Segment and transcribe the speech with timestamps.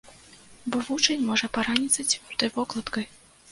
[0.75, 3.09] Бо вучань можа параніцца цвёрдай вокладкай.